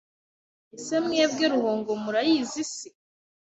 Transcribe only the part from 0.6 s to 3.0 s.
ese Mwebwe Ruhongo murayizi se